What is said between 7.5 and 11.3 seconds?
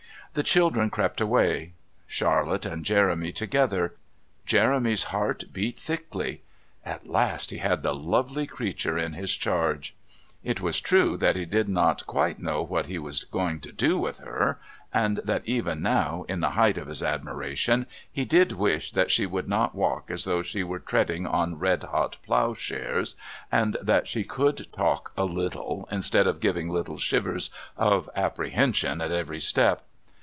he had the lovely creature in his charge. It was true